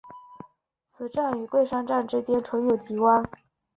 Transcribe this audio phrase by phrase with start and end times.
[0.97, 3.23] 此站与桂山站之间存有急弯。